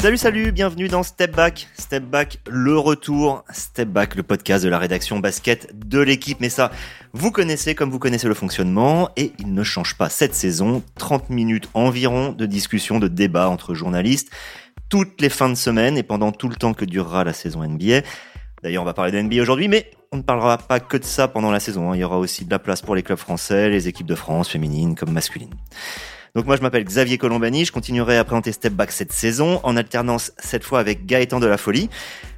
[0.00, 1.66] Salut, salut, bienvenue dans Step Back.
[1.76, 3.44] Step Back, le retour.
[3.50, 6.38] Step Back, le podcast de la rédaction basket de l'équipe.
[6.40, 6.70] Mais ça,
[7.14, 10.84] vous connaissez comme vous connaissez le fonctionnement et il ne change pas cette saison.
[10.98, 14.30] 30 minutes environ de discussion, de débat entre journalistes
[14.88, 18.02] toutes les fins de semaine et pendant tout le temps que durera la saison NBA.
[18.62, 21.26] D'ailleurs, on va parler de NBA aujourd'hui, mais on ne parlera pas que de ça
[21.26, 21.90] pendant la saison.
[21.90, 21.96] Hein.
[21.96, 24.48] Il y aura aussi de la place pour les clubs français, les équipes de France,
[24.48, 25.54] féminines comme masculines.
[26.34, 29.76] Donc moi je m'appelle Xavier Colombani, je continuerai à présenter Step Back cette saison en
[29.76, 31.88] alternance cette fois avec Gaëtan de la Folie.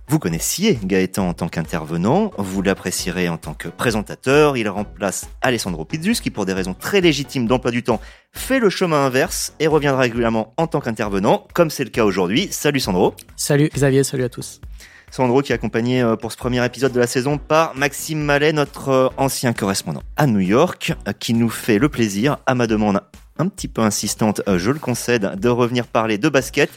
[0.08, 5.84] Vous connaissiez Gaëtan en tant qu'intervenant, vous l'apprécierez en tant que présentateur, il remplace Alessandro
[5.84, 8.00] Pizzus qui pour des raisons très légitimes d'emploi du temps
[8.32, 12.48] fait le chemin inverse et reviendra régulièrement en tant qu'intervenant, comme c'est le cas aujourd'hui.
[12.50, 13.14] Salut Sandro.
[13.36, 14.60] Salut Xavier, salut à tous.
[15.10, 18.52] Sandro qui est accompagné euh, pour ce premier épisode de la saison par Maxime Mallet,
[18.52, 22.68] notre euh, ancien correspondant à New York, euh, qui nous fait le plaisir, à ma
[22.68, 23.00] demande
[23.40, 26.70] un petit peu insistante, euh, je le concède, de revenir parler de basket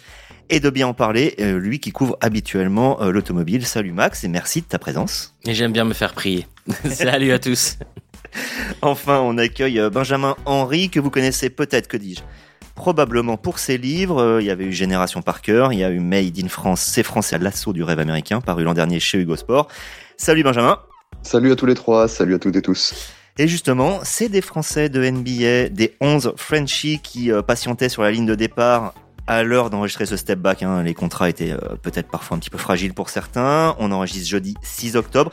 [0.50, 3.66] et de bien en parler, euh, lui qui couvre habituellement euh, l'automobile.
[3.66, 5.36] Salut Max et merci de ta présence.
[5.46, 6.48] Et j'aime bien me faire prier.
[6.90, 7.78] Salut à tous.
[8.82, 12.22] Enfin, on accueille Benjamin Henry, que vous connaissez peut-être, que dis-je
[12.76, 16.00] Probablement pour ses livres, il y avait eu Génération par cœur, il y a eu
[16.00, 19.36] Made in France, c'est français à l'assaut du rêve américain, paru l'an dernier chez Hugo
[19.36, 19.68] Sport.
[20.18, 20.80] Salut Benjamin.
[21.22, 23.14] Salut à tous les trois, salut à toutes et tous.
[23.40, 28.12] Et justement, c'est des Français de NBA, des 11 Frenchies qui euh, patientaient sur la
[28.12, 28.94] ligne de départ
[29.26, 30.62] à l'heure d'enregistrer ce step back.
[30.62, 30.84] Hein.
[30.84, 33.76] Les contrats étaient euh, peut-être parfois un petit peu fragiles pour certains.
[33.80, 35.32] On enregistre jeudi 6 octobre.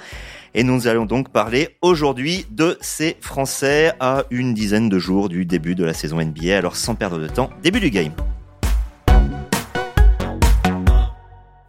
[0.55, 5.45] Et nous allons donc parler aujourd'hui de ces Français à une dizaine de jours du
[5.45, 6.57] début de la saison NBA.
[6.57, 8.13] Alors sans perdre de temps, début du game.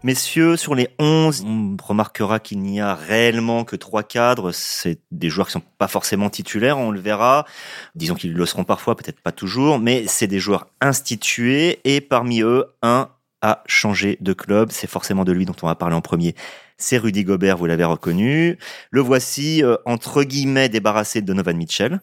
[0.04, 4.52] Messieurs, sur les 11, on remarquera qu'il n'y a réellement que trois cadres.
[4.52, 7.46] C'est des joueurs qui sont pas forcément titulaires, on le verra.
[7.94, 12.42] Disons qu'ils le seront parfois, peut-être pas toujours, mais c'est des joueurs institués et parmi
[12.42, 13.10] eux, un
[13.44, 14.72] a changé de club.
[14.72, 16.34] C'est forcément de lui dont on va parler en premier.
[16.78, 18.58] C'est Rudy Gobert, vous l'avez reconnu.
[18.90, 22.02] Le voici, euh, entre guillemets, débarrassé de Donovan Mitchell.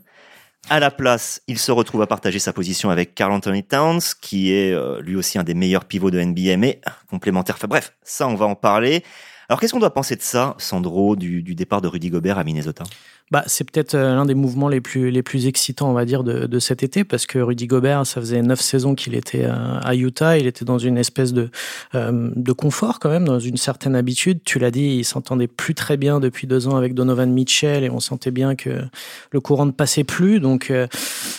[0.71, 4.53] À la place, il se retrouve à partager sa position avec Carl Anthony Towns, qui
[4.53, 7.57] est euh, lui aussi un des meilleurs pivots de NBA, mais complémentaire.
[7.69, 9.03] Bref, ça, on va en parler.
[9.49, 12.85] Alors, qu'est-ce qu'on doit penser de ça, Sandro, du départ de Rudy Gobert à Minnesota?
[13.31, 16.25] Bah, c'est peut-être euh, l'un des mouvements les plus, les plus excitants, on va dire,
[16.25, 19.78] de, de cet été, parce que Rudy Gobert, ça faisait neuf saisons qu'il était euh,
[19.81, 21.50] à Utah, il était dans une espèce de,
[21.94, 24.41] euh, de confort quand même, dans une certaine habitude.
[24.44, 27.91] Tu l'as dit, il s'entendait plus très bien depuis deux ans avec Donovan Mitchell, et
[27.91, 28.83] on sentait bien que
[29.31, 30.41] le courant ne passait plus.
[30.41, 30.72] Donc,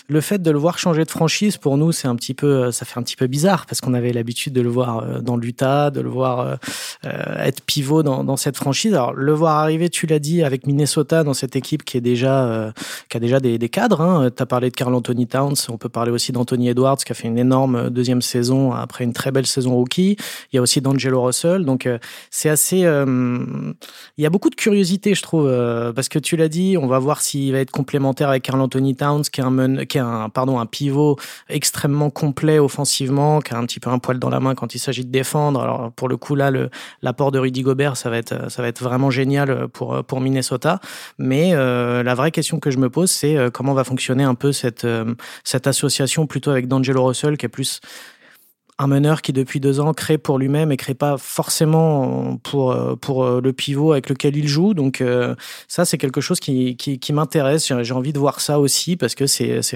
[0.07, 2.85] le fait de le voir changer de franchise, pour nous, c'est un petit peu, ça
[2.85, 6.01] fait un petit peu bizarre, parce qu'on avait l'habitude de le voir dans l'Utah, de
[6.01, 6.59] le voir
[7.03, 8.93] être pivot dans, dans cette franchise.
[8.93, 12.45] Alors, le voir arriver, tu l'as dit, avec Minnesota dans cette équipe qui est déjà
[12.45, 12.71] euh,
[13.09, 14.01] qui a déjà des, cadres.
[14.01, 14.29] Hein.
[14.35, 17.15] Tu as parlé de Carl Anthony Towns, on peut parler aussi d'Anthony Edwards qui a
[17.15, 20.17] fait une énorme euh, deuxième saison après une très belle saison rookie.
[20.51, 21.97] Il y a aussi d'Angelo Russell, donc euh,
[22.31, 22.79] c'est assez.
[22.79, 25.49] il y a beaucoup de curiosité, je trouve,
[25.95, 28.95] parce que tu l'as dit, on va voir s'il va être complémentaire avec Carl Anthony
[28.95, 31.17] Towns, qui est un, qui est un pardon un pivot
[31.49, 34.79] extrêmement complet offensivement, qui a un petit peu un poil dans la main quand il
[34.79, 35.61] s'agit de défendre.
[35.61, 36.51] Alors pour le coup là,
[37.01, 40.79] l'apport de Rudy Gobert, ça va être ça va être vraiment génial pour pour Minnesota,
[41.17, 41.53] mais
[42.03, 44.85] la vraie question que je me pose, c'est euh, comment va fonctionner un peu cette,
[44.85, 45.13] euh,
[45.43, 47.81] cette association plutôt avec D'Angelo Russell, qui est plus
[48.77, 53.51] un meneur qui depuis deux ans crée pour lui-même et crée pas forcément pour le
[53.51, 54.73] pivot avec lequel il joue.
[54.73, 55.03] Donc
[55.67, 57.73] ça c'est quelque chose qui qui, m'intéresse.
[57.81, 59.25] J'ai envie de voir ça aussi parce que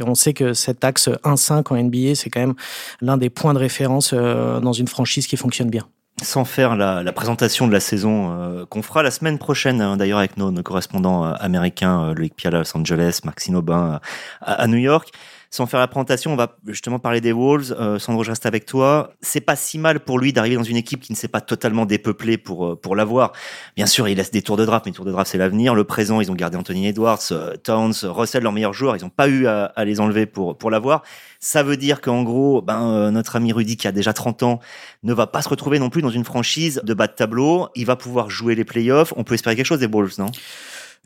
[0.05, 2.55] on sait que cet axe 1-5 en NBA c'est quand même
[3.01, 5.85] l'un des points de référence dans une franchise qui fonctionne bien
[6.21, 10.19] sans faire la, présentation de la saison euh, qu'on fera la semaine prochaine, hein, d'ailleurs
[10.19, 13.99] avec nos, correspondants euh, américains, euh, Loïc à Los Angeles, Maxine Aubin
[14.41, 15.11] à, à New York
[15.53, 17.75] sans faire la présentation, on va justement parler des Wolves.
[17.79, 19.11] Euh, Sandro, je reste avec toi.
[19.21, 21.85] C'est pas si mal pour lui d'arriver dans une équipe qui ne s'est pas totalement
[21.85, 23.33] dépeuplée pour euh, pour l'avoir.
[23.75, 25.75] Bien sûr, il laisse des tours de draft, mais les tours de draft c'est l'avenir.
[25.75, 28.97] Le présent, ils ont gardé Anthony Edwards, euh, Towns, Russell, leurs meilleurs joueurs.
[28.97, 31.03] Ils n'ont pas eu à, les enlever pour pour l'avoir.
[31.39, 34.59] Ça veut dire qu'en gros, ben notre ami Rudy qui a déjà 30 ans
[35.03, 37.69] ne va pas se retrouver non plus dans une franchise de bas de tableau.
[37.75, 39.13] Il va pouvoir jouer les playoffs.
[39.17, 40.31] On peut espérer quelque chose des Wolves, non?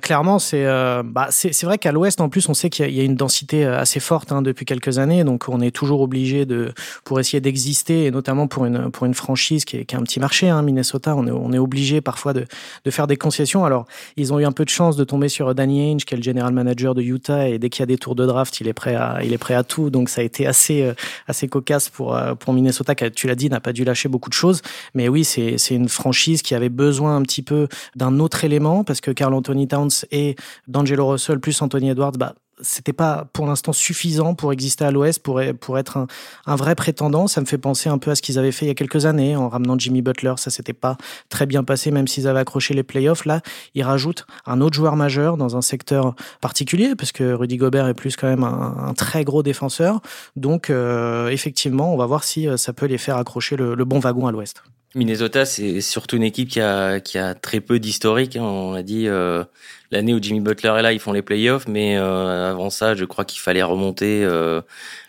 [0.03, 3.01] Clairement, c'est euh, bah, c'est vrai qu'à l'Ouest, en plus, on sait qu'il y, y,
[3.01, 6.45] a une densité euh, assez forte hein, depuis quelques années, donc on est toujours obligé
[6.45, 6.71] de
[7.03, 10.03] pour essayer d'exister, et notamment pour une pour une franchise qui est, qui est un
[10.03, 12.45] petit marché, hein, Minnesota, on est on est obligé parfois de
[12.85, 13.65] de faire des concessions.
[13.65, 16.17] Alors, ils ont eu un peu de chance de tomber sur Danny Ainge, qui est
[16.17, 18.67] le general manager de Utah, et dès qu'il y a des tours de draft, il
[18.67, 20.93] est prêt à il est prêt à tout, donc ça a été assez euh,
[21.27, 24.29] assez cocasse pour euh, pour Minnesota, qui tu l'as dit, n'a pas dû lâcher beaucoup
[24.29, 24.61] de choses,
[24.93, 28.83] mais oui, c'est c'est une franchise qui avait besoin un petit peu d'un autre élément
[28.83, 30.35] parce que Carl Anthony Towns Et
[30.67, 35.21] D'Angelo Russell plus Anthony Edwards, bah, c'était pas pour l'instant suffisant pour exister à l'Ouest,
[35.21, 36.07] pour, pour être
[36.45, 37.27] un, vrai prétendant.
[37.27, 39.05] Ça me fait penser un peu à ce qu'ils avaient fait il y a quelques
[39.05, 40.33] années en ramenant Jimmy Butler.
[40.37, 40.97] Ça s'était pas
[41.29, 43.25] très bien passé, même s'ils avaient accroché les playoffs.
[43.25, 43.41] Là,
[43.75, 47.93] ils rajoutent un autre joueur majeur dans un secteur particulier, parce que Rudy Gobert est
[47.93, 50.01] plus quand même un, très gros défenseur.
[50.35, 53.99] Donc, euh, effectivement, on va voir si euh, ça peut les faire accrocher le bon
[53.99, 54.63] wagon à l'Ouest.
[54.97, 58.35] Minnesota, c'est surtout une équipe qui a, qui a très peu d'historique.
[58.35, 58.43] Hein.
[58.43, 59.43] On a dit euh,
[59.91, 63.05] l'année où Jimmy Butler est là, ils font les playoffs, mais euh, avant ça, je
[63.05, 64.61] crois qu'il fallait remonter euh,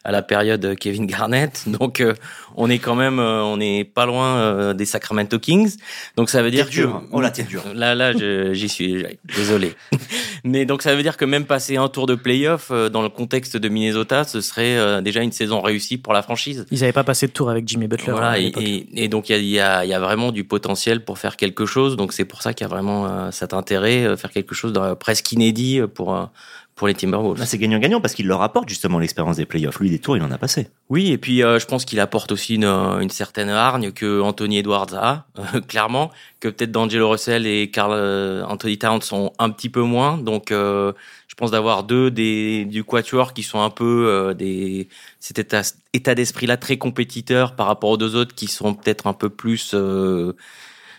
[0.08, 1.64] à la période Kevin Garnett.
[1.66, 2.14] Donc, euh,
[2.56, 5.76] on est quand même, euh, on n'est pas loin euh, des Sacramento Kings.
[6.16, 7.02] Donc, ça veut dire dur.
[7.02, 7.62] que oh là, t'es dur.
[7.74, 8.12] Là, là,
[8.52, 9.04] j'y suis.
[9.36, 9.74] Désolé.
[10.44, 13.58] mais donc, ça veut dire que même passer un tour de playoff dans le contexte
[13.58, 16.64] de Minnesota, ce serait déjà une saison réussie pour la franchise.
[16.70, 18.12] Ils n'avaient pas passé de tour avec Jimmy Butler.
[18.12, 21.18] Voilà, et, et, et, donc il y a, y, y a, vraiment du potentiel pour
[21.18, 21.96] faire quelque chose.
[21.96, 25.32] Donc c'est pour ça qu'il y a vraiment cet intérêt, faire quelque chose de presque
[25.32, 26.30] inédit pour
[26.78, 27.38] pour les Timberwolves.
[27.38, 29.78] Là, c'est gagnant-gagnant parce qu'il leur apporte justement l'expérience des playoffs.
[29.80, 30.68] Lui, des tours, il en a passé.
[30.88, 34.58] Oui, et puis euh, je pense qu'il apporte aussi une, une, certaine hargne que Anthony
[34.58, 36.10] Edwards a, euh, clairement,
[36.40, 40.16] que peut-être D'Angelo Russell et Carl euh, Anthony Towns sont un petit peu moins.
[40.16, 40.92] Donc, euh,
[41.26, 44.88] je pense d'avoir deux des du quatuor qui sont un peu euh, des
[45.18, 45.62] cet état,
[45.92, 49.74] état d'esprit-là très compétiteur par rapport aux deux autres qui sont peut-être un peu plus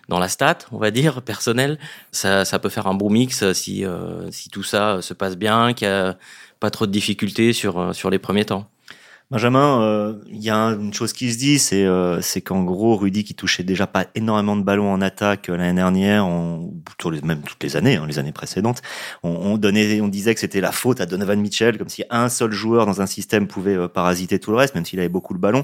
[0.10, 1.78] dans la stat, on va dire, personnel,
[2.12, 5.74] ça, ça peut faire un bon mix si, euh, si tout ça se passe bien,
[5.74, 6.18] qu'il n'y a
[6.60, 8.70] pas trop de difficultés sur, sur les premiers temps.
[9.30, 9.78] Benjamin,
[10.28, 13.36] il euh, y a une chose qui se dit, c'est euh, qu'en gros, Rudy qui
[13.36, 16.74] touchait déjà pas énormément de ballons en attaque l'année dernière, on,
[17.22, 18.82] même toutes les années, hein, les années précédentes,
[19.22, 22.30] on, on, donnait, on disait que c'était la faute à Donovan Mitchell, comme si un
[22.30, 25.40] seul joueur dans un système pouvait parasiter tout le reste, même s'il avait beaucoup le
[25.40, 25.64] ballon.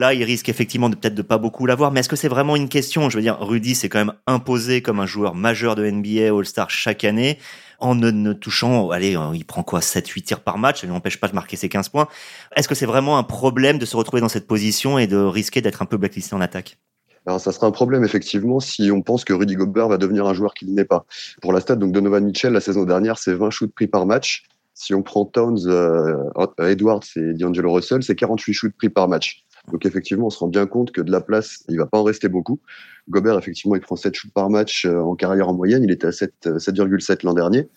[0.00, 2.56] Là, il risque effectivement de peut-être de pas beaucoup l'avoir, mais est-ce que c'est vraiment
[2.56, 3.10] une question?
[3.10, 6.70] Je veux dire, Rudy s'est quand même imposé comme un joueur majeur de NBA All-Star
[6.70, 7.38] chaque année
[7.80, 11.20] en ne, ne, touchant, allez, il prend quoi 7-8 tirs par match, ça ne l'empêche
[11.20, 12.08] pas de marquer ses 15 points.
[12.56, 15.60] Est-ce que c'est vraiment un problème de se retrouver dans cette position et de risquer
[15.60, 16.78] d'être un peu blacklisté en attaque?
[17.26, 20.32] Alors, ça sera un problème, effectivement, si on pense que Rudy Gobert va devenir un
[20.32, 21.04] joueur qu'il n'est pas.
[21.42, 24.44] Pour la stat, donc Donovan Mitchell, la saison dernière, c'est 20 shoots pris par match.
[24.72, 26.16] Si on prend Towns, euh,
[26.58, 29.44] Edwards et D'Angelo Russell, c'est 48 shoots pris par match.
[29.68, 32.02] Donc effectivement, on se rend bien compte que de la place, il va pas en
[32.02, 32.60] rester beaucoup.
[33.08, 35.82] Gobert, effectivement, il prend 7 shoots par match euh, en carrière en moyenne.
[35.84, 37.68] Il était à 7,7 euh, l'an dernier.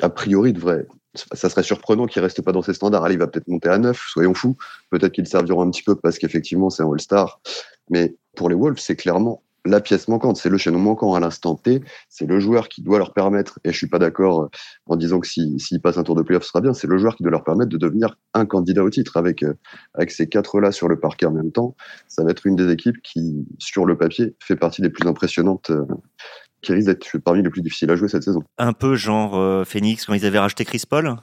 [0.00, 3.04] A priori, devrait, ça serait surprenant qu'il reste pas dans ses standards.
[3.04, 4.56] Allez, il va peut-être monter à 9, soyons fous.
[4.90, 7.40] Peut-être qu'ils serviront un petit peu parce qu'effectivement, c'est un All-Star.
[7.90, 11.54] Mais pour les Wolves, c'est clairement la pièce manquante, c'est le chaînon manquant à l'instant
[11.54, 14.50] T, c'est le joueur qui doit leur permettre, et je suis pas d'accord
[14.86, 16.98] en disant que s'il si, passe un tour de playoff, ce sera bien, c'est le
[16.98, 19.54] joueur qui doit leur permettre de devenir un candidat au titre avec, euh,
[19.94, 21.76] avec ces quatre-là sur le parquet en même temps.
[22.08, 25.70] Ça va être une des équipes qui, sur le papier, fait partie des plus impressionnantes
[25.70, 25.84] euh,
[26.62, 28.42] qui risque d'être parmi les plus difficiles à jouer cette saison.
[28.58, 31.16] Un peu genre euh, Phoenix quand ils avaient racheté Chris Paul?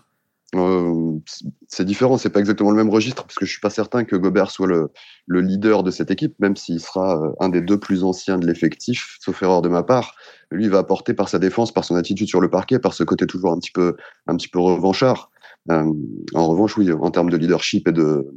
[0.55, 1.19] Euh,
[1.67, 4.15] c'est différent, c'est pas exactement le même registre parce que je suis pas certain que
[4.15, 4.91] Gobert soit le,
[5.27, 8.47] le leader de cette équipe, même s'il sera euh, un des deux plus anciens de
[8.47, 10.15] l'effectif, sauf erreur de ma part.
[10.49, 13.03] Lui, il va apporter par sa défense, par son attitude sur le parquet, par ce
[13.03, 15.29] côté toujours un petit peu, un petit peu revanchard.
[15.69, 15.93] Euh,
[16.33, 18.27] en revanche, oui, en termes de leadership et de,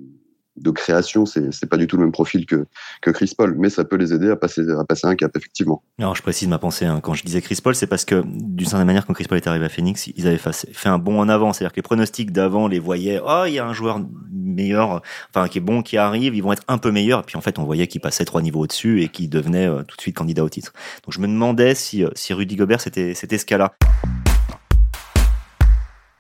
[0.57, 2.67] de création, c'est pas du tout le même profil que
[3.01, 5.83] que Chris Paul, mais ça peut les aider à passer à passer un cap effectivement.
[5.99, 7.01] Alors je précise ma pensée hein.
[7.03, 9.47] quand je disais Chris Paul, c'est parce que d'une certaine manière quand Chris Paul est
[9.47, 12.69] arrivé à Phoenix, ils avaient fait un bond en avant, c'est-à-dire que les pronostics d'avant
[12.69, 16.35] les voyaient, oh il y a un joueur meilleur, enfin qui est bon qui arrive,
[16.35, 18.43] ils vont être un peu meilleurs, et puis en fait on voyait qu'il passait trois
[18.43, 20.73] niveaux au-dessus et qu'il devenait euh, tout de suite candidat au titre.
[21.05, 23.73] Donc je me demandais si euh, si Rudy Gobert c'était ce cas-là.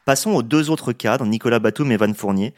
[0.04, 2.54] Passons aux deux autres cadres, Nicolas Batum et Van Fournier.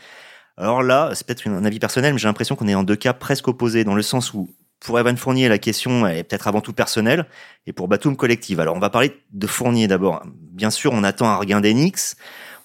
[0.57, 3.13] Alors là, c'est peut-être un avis personnel, mais j'ai l'impression qu'on est en deux cas
[3.13, 4.49] presque opposés, dans le sens où
[4.85, 7.27] pour Evan Fournier, la question est peut-être avant tout personnelle,
[7.67, 8.61] et pour Batum collective.
[8.61, 10.23] Alors on va parler de Fournier d'abord.
[10.27, 12.17] Bien sûr, on attend un regain d'Enix.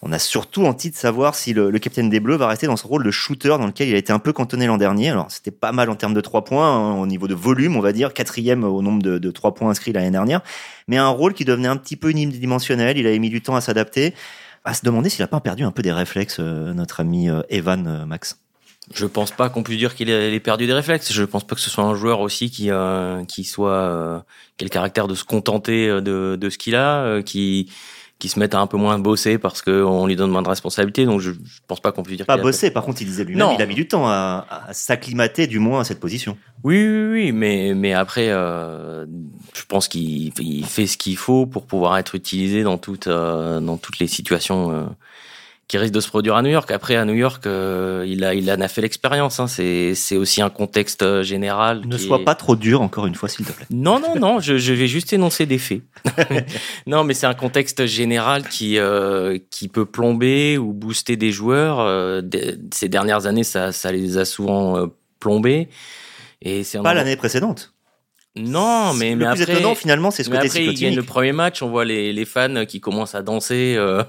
[0.01, 2.87] On a surtout envie de savoir si le, capitaine des Bleus va rester dans ce
[2.87, 5.09] rôle de shooter dans lequel il a été un peu cantonné l'an dernier.
[5.09, 7.81] Alors c'était pas mal en termes de trois points, hein, au niveau de volume, on
[7.81, 10.41] va dire, quatrième au nombre de, de trois points inscrits l'année dernière,
[10.87, 12.97] mais un rôle qui devenait un petit peu unidimensionnel.
[12.97, 14.13] Il avait mis du temps à s'adapter
[14.69, 17.41] à se demander s'il a pas perdu un peu des réflexes, euh, notre ami euh,
[17.49, 18.39] Evan euh, Max.
[18.93, 21.11] Je pense pas qu'on puisse dire qu'il ait perdu des réflexes.
[21.11, 22.71] Je pense pas que ce soit un joueur aussi qui
[23.27, 24.19] qui soit euh,
[24.59, 27.71] ait le caractère de se contenter de, ce qu'il a, qui
[28.19, 31.05] qui se mette à un peu moins bosser parce qu'on lui donne moins de responsabilités.
[31.05, 32.69] Donc je, je pense pas qu'on puisse dire pas bosser.
[32.69, 35.79] Par contre, il disait lui-même, il a mis du temps à, à s'acclimater du moins
[35.79, 36.37] à cette position.
[36.65, 39.05] Oui, oui, oui, mais mais après, euh,
[39.53, 43.61] je pense qu'il il fait ce qu'il faut pour pouvoir être utilisé dans toutes euh,
[43.61, 44.83] dans toutes les situations euh,
[45.69, 46.71] qui risque de se produire à New York.
[46.71, 49.39] Après, à New York, euh, il a, il en a fait l'expérience.
[49.39, 49.47] Hein.
[49.47, 51.83] C'est, c'est aussi un contexte euh, général.
[51.85, 53.67] Ne sois pas trop dur, encore une fois, s'il te plaît.
[53.69, 54.39] Non, non, non.
[54.39, 55.83] je, je vais juste énoncer des faits.
[56.87, 61.79] non, mais c'est un contexte général qui, euh, qui peut plomber ou booster des joueurs.
[61.81, 62.23] Euh,
[62.73, 64.87] ces dernières années, ça, ça les a souvent euh,
[65.19, 65.69] plombés.
[66.41, 67.73] Et c'est pas l'année précédente.
[68.39, 71.03] Non, mais, mais le plus après, étonnant finalement, c'est ce côté après, ils gagnent le
[71.03, 74.03] premier match, on voit les, les fans qui commencent à danser euh,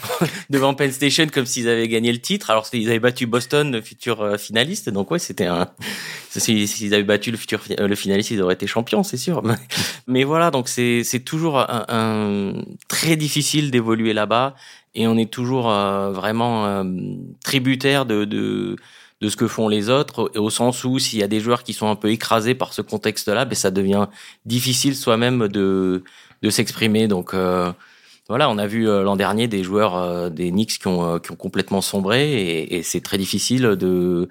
[0.50, 2.50] devant Penn Station comme s'ils avaient gagné le titre.
[2.50, 4.88] Alors ils avaient battu Boston, le futur euh, finaliste.
[4.88, 5.68] Donc ouais, c'était un.
[6.30, 9.42] S'ils avaient battu le futur euh, le finaliste, ils auraient été champions, c'est sûr.
[10.06, 14.54] Mais voilà, donc c'est c'est toujours un, un, très difficile d'évoluer là-bas
[14.94, 16.84] et on est toujours euh, vraiment euh,
[17.44, 18.76] tributaire de, de
[19.22, 21.74] de ce que font les autres, au sens où s'il y a des joueurs qui
[21.74, 24.06] sont un peu écrasés par ce contexte-là, ben ça devient
[24.46, 26.02] difficile soi-même de,
[26.42, 27.06] de s'exprimer.
[27.06, 27.72] Donc euh,
[28.28, 31.30] voilà, on a vu euh, l'an dernier des joueurs euh, des Knicks qui ont, qui
[31.30, 34.28] ont complètement sombré, et, et c'est très difficile de,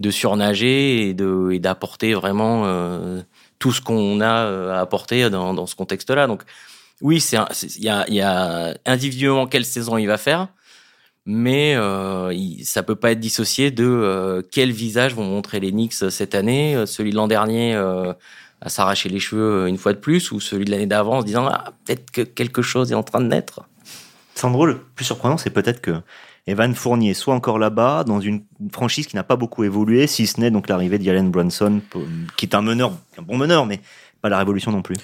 [0.00, 3.20] de surnager et de et d'apporter vraiment euh,
[3.58, 6.26] tout ce qu'on a à apporter dans, dans ce contexte-là.
[6.26, 6.42] Donc
[7.02, 7.22] oui,
[7.78, 10.48] il y a, y a individuellement quelle saison il va faire
[11.24, 15.94] mais euh, ça peut pas être dissocié de euh, quel visage vont montrer les Knicks
[16.10, 18.12] cette année, euh, celui de l'an dernier euh,
[18.60, 21.26] à s'arracher les cheveux une fois de plus, ou celui de l'année d'avant en se
[21.26, 23.62] disant ah, peut-être que quelque chose est en train de naître.
[24.34, 26.00] Sandro, le plus surprenant, c'est peut-être que
[26.46, 30.40] Evan Fournier soit encore là-bas dans une franchise qui n'a pas beaucoup évolué, si ce
[30.40, 31.80] n'est donc l'arrivée d'Yalen Brunson,
[32.36, 33.80] qui est un meneur, un bon meneur, mais
[34.20, 34.96] pas la révolution non plus.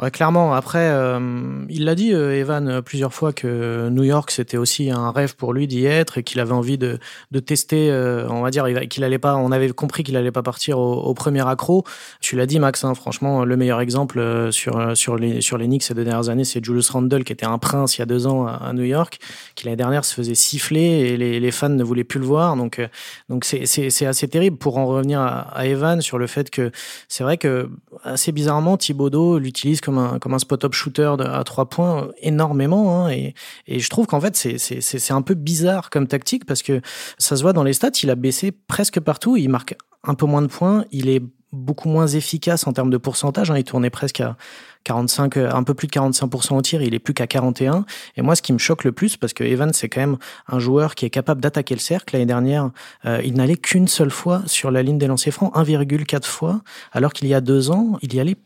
[0.00, 0.54] Ouais, clairement.
[0.54, 4.90] Après, euh, il l'a dit, euh, Evan, euh, plusieurs fois que New York, c'était aussi
[4.90, 6.98] un rêve pour lui d'y être et qu'il avait envie de,
[7.32, 7.92] de tester,
[8.30, 11.46] on va dire, qu'il allait pas, on avait compris qu'il allait pas partir au, premier
[11.46, 11.84] accro.
[12.20, 15.82] Tu l'as dit, Max, hein, franchement, le meilleur exemple sur, sur, les, sur les Knicks
[15.82, 18.26] ces deux dernières années, c'est Julius Randle, qui était un prince il y a deux
[18.26, 19.18] ans à, New York,
[19.54, 22.56] qui l'année dernière se faisait siffler et les, fans ne voulaient plus le voir.
[22.56, 22.80] Donc,
[23.28, 26.70] donc c'est, c'est, assez terrible pour en revenir à, à Evan sur le fait que
[27.08, 27.68] c'est vrai que,
[28.02, 33.04] assez bizarrement, Thibodeau l'utilise comme un, comme un spot-up shooter à trois points énormément.
[33.04, 33.34] Hein, et,
[33.66, 36.80] et, je trouve qu'en fait, c'est un peu bizarre comme tactique parce que
[37.18, 39.36] ça se voit dans les stats, il a baissé presque partout.
[39.36, 40.84] Il marque un peu moins de points.
[40.90, 43.50] Il est beaucoup moins efficace en termes de pourcentage.
[43.50, 44.36] Hein, il tournait presque à
[44.84, 47.84] 45, un peu plus de 45% au tir, il est plus qu'à 41.
[48.16, 50.16] Et moi, ce qui me choque le plus, parce que Evan, c'est quand même
[50.48, 52.14] un joueur qui est capable d'attaquer le cercle.
[52.14, 52.70] L'année dernière,
[53.04, 57.12] euh, il n'allait qu'une seule fois sur la ligne des lancers francs, 1,4 fois, alors
[57.12, 58.36] qu'il y a deux ans, il y allait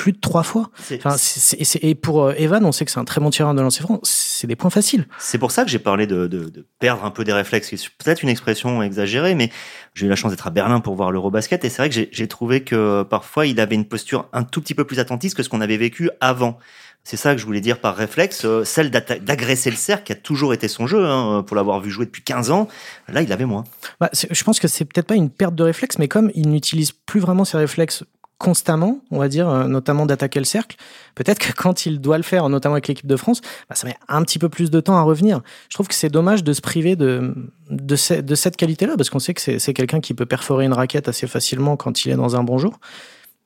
[0.00, 0.70] plus de trois fois.
[0.94, 3.20] Enfin, c est, c est, et pour euh, Evan, on sait que c'est un très
[3.20, 4.00] bon tireur de lancer franc.
[4.02, 5.06] C'est des points faciles.
[5.18, 7.68] C'est pour ça que j'ai parlé de, de, de, perdre un peu des réflexes.
[7.68, 9.50] C'est peut-être une expression exagérée, mais
[9.92, 12.28] j'ai eu la chance d'être à Berlin pour voir l'Eurobasket et c'est vrai que j'ai
[12.28, 15.50] trouvé que parfois il avait une posture un tout petit peu plus attentiste que ce
[15.50, 16.56] qu'on avait vécu avant.
[17.04, 20.16] C'est ça que je voulais dire par réflexe, euh, celle d'agresser le cercle qui a
[20.16, 22.68] toujours été son jeu, hein, pour l'avoir vu jouer depuis 15 ans.
[23.08, 23.64] Là, il avait moins.
[24.00, 26.92] Bah, je pense que c'est peut-être pas une perte de réflexe, mais comme il n'utilise
[26.92, 28.04] plus vraiment ses réflexes
[28.40, 30.76] constamment, on va dire, euh, notamment d'attaquer le cercle.
[31.14, 33.96] Peut-être que quand il doit le faire, notamment avec l'équipe de France, bah, ça met
[34.08, 35.42] un petit peu plus de temps à revenir.
[35.68, 37.34] Je trouve que c'est dommage de se priver de,
[37.68, 41.06] de, de cette qualité-là, parce qu'on sait que c'est quelqu'un qui peut perforer une raquette
[41.06, 42.80] assez facilement quand il est dans un bon jour.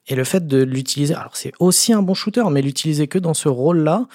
[0.07, 3.33] Et le fait de l'utiliser, alors c'est aussi un bon shooter, mais l'utiliser que dans
[3.33, 4.07] ce rôle-là,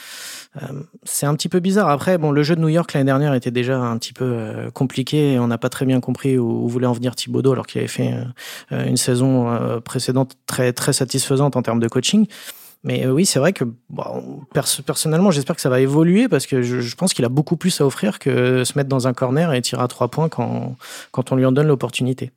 [0.61, 1.89] euh, c'est un petit peu bizarre.
[1.89, 4.71] Après, bon, le jeu de New York l'année dernière était déjà un petit peu euh,
[4.71, 7.79] compliqué et on n'a pas très bien compris où, voulait en venir Thibodeau alors qu'il
[7.79, 8.13] avait fait
[8.71, 12.27] euh, une saison euh, précédente très très satisfaisante en termes de coaching.
[12.83, 16.45] Mais euh, oui, c'est vrai que bon, pers personnellement, j'espère que ça va évoluer parce
[16.45, 19.13] que je, je pense qu'il a beaucoup plus à offrir que se mettre dans un
[19.13, 20.75] corner et tirer à trois points quand,
[21.11, 22.31] quand on lui en donne l'opportunité.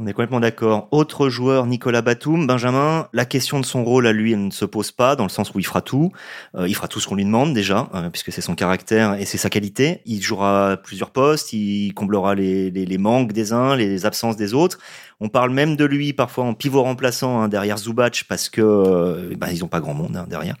[0.00, 0.86] On est complètement d'accord.
[0.92, 4.64] Autre joueur, Nicolas Batum, Benjamin, la question de son rôle à lui, elle ne se
[4.64, 6.12] pose pas, dans le sens où il fera tout.
[6.54, 9.24] Euh, il fera tout ce qu'on lui demande déjà, euh, puisque c'est son caractère et
[9.24, 10.02] c'est sa qualité.
[10.06, 14.54] Il jouera plusieurs postes, il comblera les, les, les, manques des uns, les absences des
[14.54, 14.78] autres.
[15.18, 19.34] On parle même de lui parfois en pivot remplaçant hein, derrière Zubac, parce que euh,
[19.36, 20.54] ben, ils n'ont pas grand monde hein, derrière.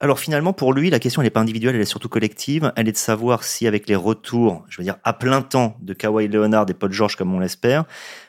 [0.00, 2.72] Alors finalement, pour lui, la question n'est pas individuelle, elle est surtout collective.
[2.76, 5.92] Elle est de savoir si avec les retours, je veux dire, à plein temps de
[5.92, 7.84] Kawhi Leonard et Paul George, comme on l'espère,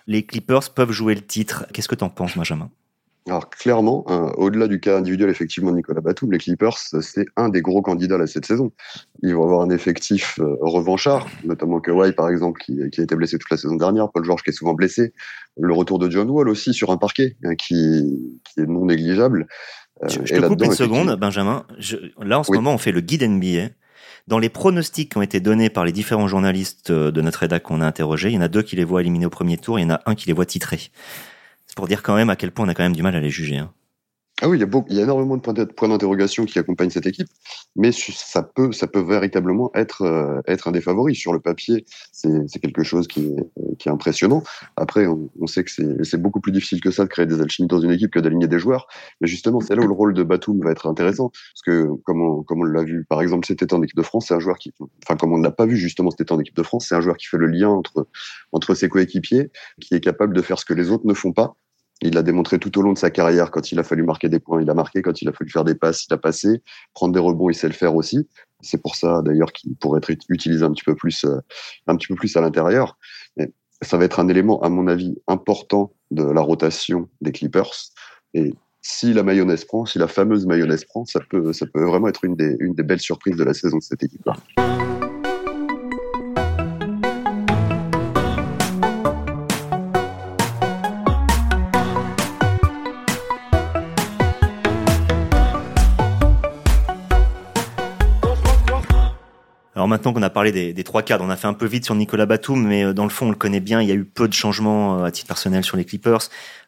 [0.07, 1.67] les Clippers peuvent jouer le titre.
[1.71, 2.71] Qu'est-ce que tu en penses, Benjamin?
[3.27, 7.61] Alors clairement, hein, au-delà du cas individuel effectivement Nicolas Batum, les Clippers, c'est un des
[7.61, 8.71] gros candidats à cette saison.
[9.21, 13.37] Ils vont avoir un effectif euh, revanchard, notamment Kawhi par exemple qui, a été blessé
[13.37, 15.13] toute la saison dernière, Paul George qui est souvent blessé,
[15.59, 19.47] le retour de John Wall aussi sur un parquet hein, qui, est non négligeable.
[20.07, 21.65] Je, je te coupe une seconde, Benjamin.
[21.77, 22.57] Je, là, en ce oui.
[22.57, 23.69] moment, on fait le guide NBA.
[24.27, 27.81] Dans les pronostics qui ont été donnés par les différents journalistes de notre rédac qu'on
[27.81, 29.83] a interrogé, il y en a deux qui les voient éliminés au premier tour, il
[29.83, 30.91] y en a un qui les voit titrés.
[31.65, 33.19] C'est pour dire quand même à quel point on a quand même du mal à
[33.19, 33.57] les juger.
[33.57, 33.71] Hein.
[34.41, 36.89] Ah oui, il y, a beaucoup, il y a énormément de points d'interrogation qui accompagnent
[36.89, 37.27] cette équipe,
[37.75, 41.17] mais ça peut, ça peut véritablement être, euh, être un des favoris.
[41.17, 44.41] Sur le papier, c'est quelque chose qui est, qui est impressionnant.
[44.77, 45.71] Après, on, on sait que
[46.03, 48.47] c'est beaucoup plus difficile que ça de créer des alchimies dans une équipe que d'aligner
[48.47, 48.87] des joueurs.
[49.19, 51.31] Mais justement, c'est là où le rôle de Batum va être intéressant.
[51.31, 54.03] Parce que, comme on, comme on l'a vu, par exemple, cet été en équipe de
[54.03, 54.71] France, c'est un joueur qui,
[55.03, 56.95] enfin, comme on ne l'a pas vu justement cet été en équipe de France, c'est
[56.95, 58.07] un joueur qui fait le lien entre,
[58.53, 61.57] entre ses coéquipiers, qui est capable de faire ce que les autres ne font pas
[62.01, 63.51] il l'a démontré tout au long de sa carrière.
[63.51, 65.01] Quand il a fallu marquer des points, il a marqué.
[65.01, 66.61] Quand il a fallu faire des passes, il a passé.
[66.93, 68.27] Prendre des rebonds, il sait le faire aussi.
[68.61, 71.39] C'est pour ça d'ailleurs qu'il pourrait être utilisé un petit peu plus, euh,
[71.87, 72.97] un petit peu plus à l'intérieur.
[73.81, 77.71] Ça va être un élément, à mon avis, important de la rotation des Clippers.
[78.33, 82.09] Et si la mayonnaise prend, si la fameuse mayonnaise prend, ça peut, ça peut vraiment
[82.09, 84.35] être une des, une des belles surprises de la saison de cette équipe-là.
[99.79, 101.95] Alors maintenant qu'on a parlé des, trois cadres, on a fait un peu vite sur
[101.95, 103.81] Nicolas Batum, mais euh, dans le fond, on le connaît bien.
[103.81, 106.19] Il y a eu peu de changements euh, à titre personnel sur les Clippers.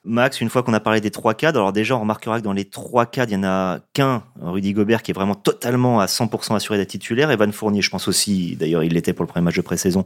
[0.05, 2.53] Max, une fois qu'on a parlé des trois cadres, alors déjà, on remarquera que dans
[2.53, 6.05] les trois cadres, il y en a qu'un, Rudy Gobert, qui est vraiment totalement à
[6.05, 7.29] 100% assuré d'être titulaire.
[7.31, 10.05] Evan Fournier, je pense aussi, d'ailleurs, il l'était pour le premier match de pré-saison.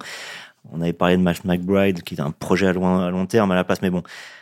[0.71, 2.73] On avait parlé de Matt McBride, qui est un projet à à
[3.11, 4.01] long terme à la place, mais bon,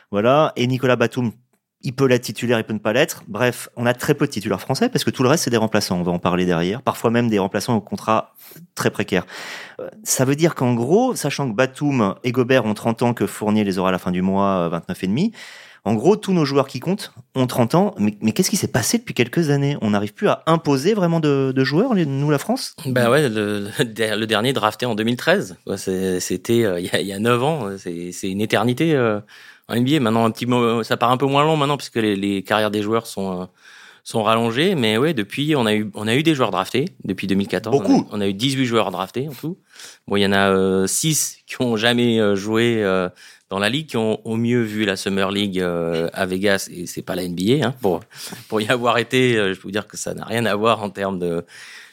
[0.09, 0.53] voilà.
[0.55, 1.33] Et Nicolas Batum,
[1.83, 3.23] il peut l'être titulaire, il peut ne pas l'être.
[3.27, 5.57] Bref, on a très peu de titulaires français parce que tout le reste, c'est des
[5.57, 5.99] remplaçants.
[5.99, 6.81] On va en parler derrière.
[6.81, 8.33] Parfois même des remplaçants au contrat
[8.75, 9.25] très précaire.
[9.79, 13.27] Euh, ça veut dire qu'en gros, sachant que Batum et Gobert ont 30 ans, que
[13.27, 15.31] Fournier les aura à la fin du mois, 29 euh, et demi,
[15.85, 17.95] en gros, tous nos joueurs qui comptent ont 30 ans.
[17.97, 19.77] Mais, qu'est-ce qui s'est passé depuis quelques années?
[19.81, 22.77] On n'arrive plus à imposer vraiment de, joueurs, nous, la France?
[22.85, 25.57] Ben ouais, le, dernier drafté en 2013.
[25.75, 27.67] C'était euh, il y, a 9 ans.
[27.77, 28.95] C'est une éternité
[29.67, 29.99] en NBA.
[29.99, 30.47] Maintenant, un petit
[30.83, 33.45] ça part un peu moins long maintenant puisque les, les carrières des joueurs sont euh,
[34.03, 34.75] sont rallongées.
[34.75, 37.75] Mais ouais, depuis, on a eu on a eu des joueurs draftés depuis 2014.
[37.77, 38.07] Beaucoup.
[38.11, 39.57] On a, eu 18 joueurs draftés en tout.
[40.07, 43.09] Bon, il y en a euh, 6 qui ont jamais euh, joué euh,
[43.49, 47.01] dans la ligue, qui ont au mieux vu la Summer League à Vegas et c'est
[47.01, 47.65] pas la NBA.
[47.65, 48.01] Hein, pour
[48.49, 50.89] pour y avoir été, je peux vous dire que ça n'a rien à voir en
[50.89, 51.41] termes de euh,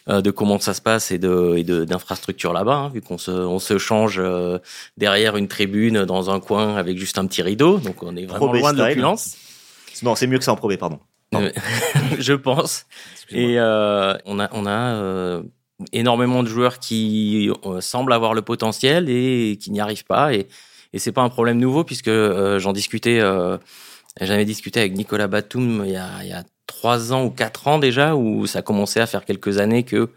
[0.07, 3.59] de comment ça se passe et de et d'infrastructure là-bas, hein, vu qu'on se on
[3.59, 4.59] se change euh,
[4.97, 8.53] derrière une tribune dans un coin avec juste un petit rideau, donc on est vraiment
[8.53, 9.37] loin de l'opulence.
[10.03, 10.99] Non, c'est mieux que ça en probé, pardon.
[11.35, 11.51] Euh,
[12.19, 12.87] je pense.
[13.31, 15.43] Et on a on a
[15.93, 20.49] énormément de joueurs qui semblent avoir le potentiel et qui n'y arrivent pas et
[20.93, 22.11] et c'est pas un problème nouveau puisque
[22.59, 23.21] j'en discutais
[24.21, 26.43] j'avais discuté avec Nicolas Batum il y a, il y a
[26.81, 30.09] trois ans ou quatre ans déjà, où ça commençait à faire quelques années que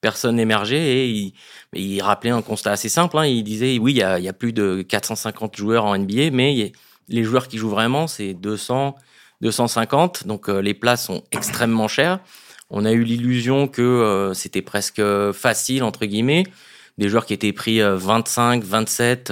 [0.00, 1.34] personne n'émergeait et
[1.74, 3.18] il, rappelait un constat assez simple.
[3.18, 3.26] Hein.
[3.26, 6.72] Il disait oui, il y, a, plus de 450 joueurs en NBA, mais
[7.08, 8.94] les joueurs qui jouent vraiment, c'est 200,
[9.42, 10.26] 250.
[10.26, 12.20] Donc euh, les places sont extrêmement chères.
[12.70, 15.02] On a eu l'illusion que euh, c'était presque
[15.32, 16.44] facile entre guillemets.
[16.96, 19.30] Des joueurs qui étaient pris 25, 27.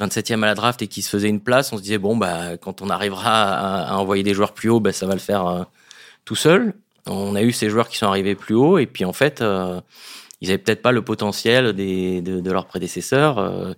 [0.00, 2.56] 27e à la draft et qui se faisait une place, on se disait bon bah
[2.56, 5.62] quand on arrivera à, envoyer des joueurs plus haut, bah, ça va le faire euh,
[6.24, 6.74] tout seul.
[7.06, 9.80] On a eu ces joueurs qui sont arrivés plus haut et puis en fait euh,
[10.40, 13.74] ils avaient peut-être pas le potentiel de, leurs prédécesseurs euh,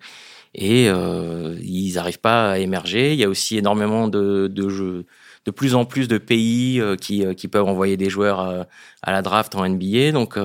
[0.55, 3.13] et ils n'arrivent pas à émerger.
[3.13, 5.07] Il y a aussi énormément de, de jeux
[5.47, 8.67] de plus en plus de pays qui, qui peuvent envoyer des joueurs
[9.03, 10.13] à la draft en NBA.
[10.13, 10.39] Donc,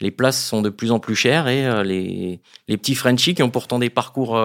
[0.00, 3.50] les places sont de plus en plus chères et les, les petits Frenchies qui ont
[3.50, 4.36] pourtant des parcours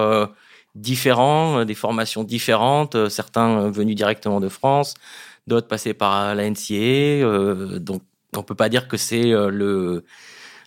[0.74, 4.94] différents, euh, des formations différentes, certains venus directement de France,
[5.46, 7.78] d'autres passés par la NCA.
[7.78, 8.02] donc
[8.36, 10.04] on peut pas dire que c'est le,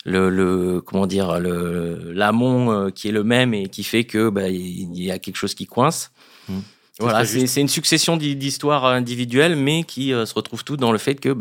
[0.06, 4.48] le, le, comment dire le l'amont qui est le même et qui fait que bah,
[4.48, 6.12] il y a quelque chose qui coince.
[6.48, 6.60] Mmh.
[7.00, 11.34] Voilà, c'est une succession d'histoires individuelles, mais qui se retrouvent toutes dans le fait que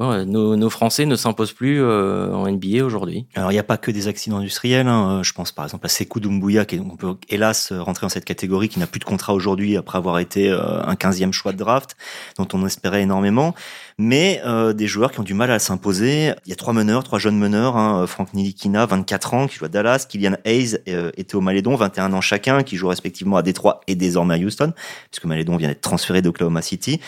[0.00, 3.26] ben nos, Français ne s'imposent plus euh, en NBA aujourd'hui.
[3.34, 4.88] Alors il n'y a pas que des accidents industriels.
[4.88, 5.18] Hein.
[5.18, 8.24] Euh, je pense par exemple à Sekou Doumbouya, qui on peut hélas rentrer dans cette
[8.24, 11.58] catégorie, qui n'a plus de contrat aujourd'hui après avoir été euh, un 15e choix de
[11.58, 11.96] draft,
[12.38, 13.54] dont on espérait énormément.
[13.98, 14.40] Mais
[14.74, 16.32] des joueurs qui ont du mal à s'imposer.
[16.46, 17.76] Il y a trois meneurs, trois jeunes meneurs.
[17.76, 18.06] Hein.
[18.06, 20.06] Franck Nilikina, 24 ans, qui joue à Dallas.
[20.08, 24.36] Kylian Hayes et Théo Malédon, 21 ans chacun, qui jouent respectivement à Détroit et désormais
[24.36, 24.72] à Houston,
[25.10, 26.98] puisque Malédon vient d'être transféré d'Oklahoma City.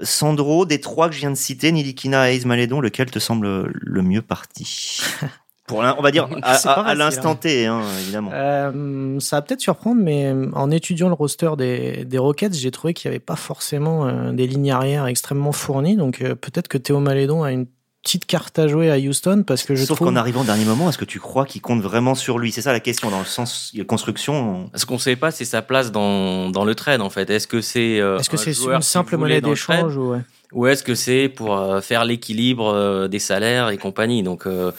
[0.00, 4.02] Sandro, des trois que je viens de citer, Nilikina, Ace Malédon, lequel te semble le
[4.02, 5.00] mieux parti
[5.66, 7.36] Pour on va dire à, l'instant hein.
[7.36, 8.30] T, hein, évidemment.
[8.32, 12.70] Euh, ça va peut-être surprendre, mais euh, en étudiant le roster des, des Rockets, j'ai
[12.70, 15.96] trouvé qu'il n'y avait pas forcément euh, des lignes arrière extrêmement fournies.
[15.96, 17.66] Donc peut-être que Théo Malédon a une
[18.06, 20.08] petite carte à jouer à Houston parce que je Sauf trouve.
[20.08, 22.52] qu'en arrivant au dernier moment, est-ce que tu crois qu'il compte vraiment sur lui?
[22.52, 24.70] C'est ça la question, dans le sens il y a construction.
[24.76, 27.28] Ce qu'on ne sait pas, c'est sa place dans, dans le trade, en fait.
[27.30, 30.20] Est-ce que c'est euh, Est-ce que un c'est une simple monnaie d'échange ou ouais?
[30.52, 34.22] ou est-ce que c'est pour euh, faire l'équilibre euh, des salaires et compagnie?
[34.22, 34.70] Donc euh,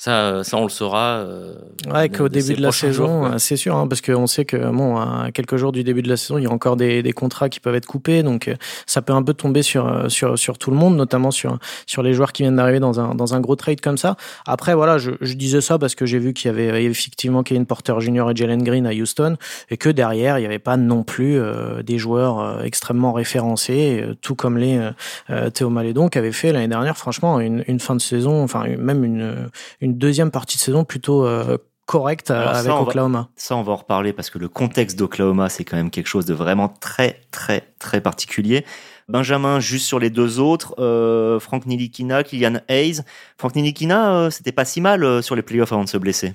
[0.00, 1.18] ça, ça, on le saura.
[1.18, 1.54] euh,
[1.92, 4.96] Ouais, qu'au début de la saison, euh, c'est sûr, hein, parce qu'on sait que bon,
[4.96, 7.48] à quelques jours du début de la saison, il y a encore des, des contrats
[7.48, 8.54] qui peuvent être coupés, donc euh,
[8.86, 12.04] ça peut un peu tomber sur euh, sur sur tout le monde, notamment sur sur
[12.04, 14.16] les joueurs qui viennent d'arriver dans un dans un gros trade comme ça.
[14.46, 17.66] Après, voilà, je, je disais ça parce que j'ai vu qu'il y avait effectivement Kevin
[17.66, 18.30] Porter Jr.
[18.30, 19.36] et Jalen Green à Houston,
[19.68, 24.00] et que derrière, il n'y avait pas non plus euh, des joueurs euh, extrêmement référencés,
[24.02, 24.90] euh, tout comme les euh,
[25.30, 28.64] euh, Théo Malédon qui avait fait l'année dernière, franchement, une, une fin de saison, enfin
[28.78, 29.48] même une
[29.80, 33.28] une deuxième partie de saison plutôt euh, correcte euh, ça, avec va- Oklahoma.
[33.36, 36.26] Ça, on va en reparler parce que le contexte d'Oklahoma, c'est quand même quelque chose
[36.26, 38.64] de vraiment très, très, très particulier.
[39.08, 43.00] Benjamin, juste sur les deux autres, euh, Frank Nilikina, Kylian Hayes.
[43.38, 46.34] Frank Nilikina, euh, c'était pas si mal euh, sur les playoffs avant de se blesser.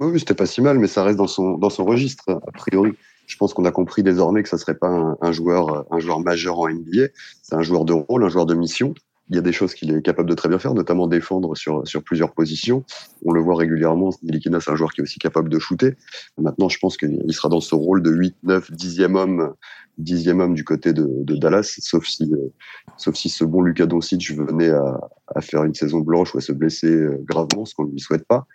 [0.00, 2.52] Oui, oui, c'était pas si mal, mais ça reste dans son, dans son registre, a
[2.52, 2.92] priori.
[3.26, 6.20] Je pense qu'on a compris désormais que ça serait pas un, un joueur, un joueur
[6.20, 7.06] majeur en NBA.
[7.42, 8.94] C'est un joueur de rôle, un joueur de mission.
[9.30, 11.86] Il y a des choses qu'il est capable de très bien faire, notamment défendre sur,
[11.86, 12.84] sur plusieurs positions.
[13.24, 14.10] On le voit régulièrement.
[14.22, 15.96] Nilikina, c'est un joueur qui est aussi capable de shooter.
[16.36, 19.54] Maintenant, je pense qu'il sera dans ce rôle de 8, 9, 10e homme,
[20.00, 21.06] 10e homme du côté de,
[21.36, 22.52] Dallas, sauf si, euh,
[22.96, 25.00] sauf si ce bon Lucas Doncic venait à,
[25.34, 28.00] à faire une saison blanche ou à se blesser euh, gravement, ce qu'on ne lui
[28.00, 28.46] souhaite pas.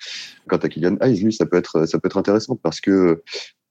[0.48, 3.24] Quant à Kylian Hayes, lui, ça peut être, ça peut être intéressant parce que,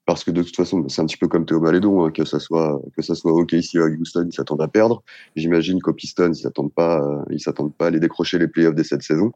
[0.09, 2.39] parce que de toute façon, c'est un petit peu comme Théo Malédon, hein, que ça
[2.41, 5.03] soit, que ça soit OKC ou à Houston, ils s'attendent à perdre.
[5.37, 8.75] J'imagine qu'au Pistons, ils s'attendent pas, euh, ils s'attendent pas à aller décrocher les playoffs
[8.75, 9.33] dès cette saison.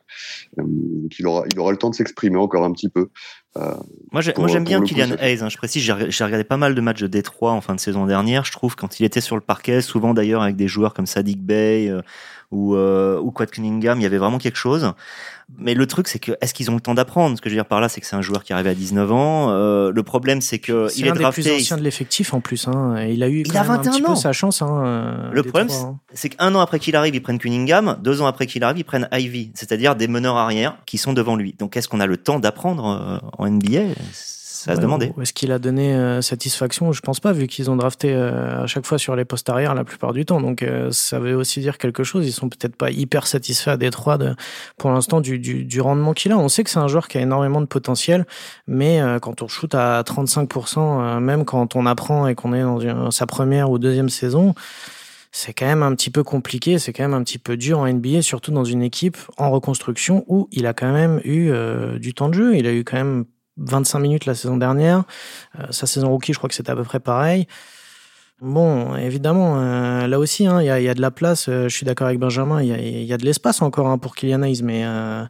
[0.59, 3.09] Euh, donc il aura, il aura le temps de s'exprimer encore un petit peu.
[3.59, 3.75] Euh,
[4.13, 5.43] Moi, Pour- moi, j'aime bien Kylian Hayes.
[5.43, 5.51] hein.
[5.51, 8.07] Je précise, j'ai j'ai regardé pas mal de matchs de Détroit en fin de saison
[8.07, 8.47] dernière.
[8.47, 11.43] Je trouve quand il était sur le parquet, souvent d'ailleurs avec des joueurs comme Sadik
[11.45, 12.01] Bey euh,
[12.53, 14.93] ou euh, ou Quad Cunningham, il y avait vraiment quelque chose.
[15.59, 17.37] Mais le truc, c'est que est-ce qu'ils ont le temps d'apprendre?
[17.37, 18.71] Ce que je veux dire par là, c'est que c'est un joueur qui est arrivé
[18.71, 19.51] à 19 ans.
[19.51, 22.41] Euh, le problème, c'est que C'est il est un des plus anciens de l'effectif en
[22.41, 22.69] plus.
[22.69, 23.03] Hein.
[23.09, 24.09] Il a eu Il a même un 21 petit ans.
[24.11, 24.63] peu sa chance.
[24.63, 25.99] Hein, euh, Le problème, hein.
[26.15, 27.99] c'est qu'un an après qu'il arrive, ils prennent Cunningham.
[28.03, 31.37] Deux ans après qu'il arrive, ils prennent Ivy, c'est-à-dire des meneurs arrière qui sont devant
[31.37, 31.55] lui.
[31.59, 33.81] Donc, est-ce qu'on a le temps d'apprendre euh, en NBA
[34.65, 35.13] Ça se demander.
[35.21, 36.93] Est-ce qu'il a donné euh, satisfaction?
[36.93, 39.75] Je pense pas, vu qu'ils ont drafté euh, à chaque fois sur les postes arrière
[39.75, 40.41] la plupart du temps.
[40.41, 42.27] Donc euh, ça veut aussi dire quelque chose.
[42.27, 44.35] Ils sont peut-être pas hyper satisfaits à Détroit de,
[44.79, 46.39] pour l'instant du, du, du rendement qu'il a.
[46.39, 48.25] On sait que c'est un joueur qui a énormément de potentiel,
[48.67, 52.63] mais euh, quand on shoot à 35%, euh, même quand on apprend et qu'on est
[52.63, 54.55] dans une- sa première ou deuxième saison,
[55.33, 57.87] c'est quand même un petit peu compliqué, c'est quand même un petit peu dur en
[57.87, 62.13] NBA, surtout dans une équipe en reconstruction où il a quand même eu euh, du
[62.15, 62.55] temps de jeu.
[62.57, 63.25] Il a eu quand même
[63.59, 65.05] 25 minutes la saison dernière.
[65.59, 67.47] Euh, sa saison rookie, je crois que c'était à peu près pareil.
[68.41, 71.49] Bon, évidemment, euh, là aussi, hein, il y, a, y a de la place.
[71.49, 72.61] euh, je suis d'accord avec Benjamin.
[72.61, 75.23] Il y a, y a de l'espace encore hein, pour Kylian Hayes, mais euh,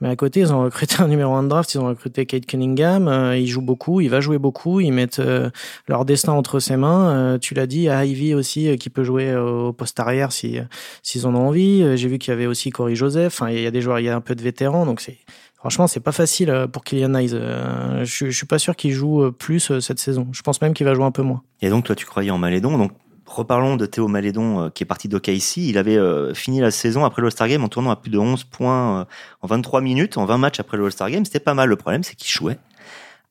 [0.00, 1.74] mais à côté, ils ont recruté un numéro 1 de draft.
[1.74, 3.06] Ils ont recruté Kate Cunningham.
[3.06, 4.00] euh, il joue beaucoup.
[4.00, 4.80] Il va jouer beaucoup.
[4.80, 5.50] Ils mettent euh,
[5.88, 7.10] leur destin entre ses mains.
[7.34, 10.58] Euh, tu l'as dit, à Ivy aussi, qui peut jouer au poste arrière si
[11.02, 11.98] s'ils en ont envie.
[11.98, 13.42] J'ai vu qu'il y avait aussi Corey Joseph.
[13.46, 15.18] Il y a des joueurs, il y a un peu de vétérans, donc c'est
[15.64, 17.30] Franchement, c'est pas facile euh, pour Kylian Hayes.
[17.32, 20.28] Euh, Je, je suis pas sûr qu'il joue euh, plus cette saison.
[20.30, 21.40] Je pense même qu'il va jouer un peu moins.
[21.62, 22.76] Et donc, toi, tu croyais en Malédon.
[22.76, 22.92] Donc,
[23.24, 25.56] reparlons de Théo Malédon, qui est parti d'OKC.
[25.56, 25.98] Il avait
[26.34, 29.06] fini la saison après l'All-Star Game en tournant à plus de 11 points
[29.40, 31.24] en 23 minutes, en 20 matchs après le All-Star Game.
[31.24, 31.70] C'était pas mal.
[31.70, 32.58] Le problème, c'est qu'il jouait